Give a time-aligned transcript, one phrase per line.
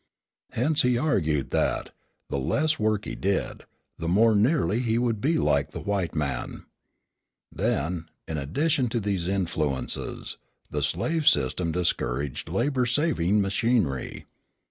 [0.53, 1.91] Hence he argued that,
[2.29, 3.65] the less work he did,
[3.99, 6.65] the more nearly he would be like the white man.
[7.51, 10.39] Then, in addition to these influences,
[10.71, 14.25] the slave system discouraged labour saving machinery.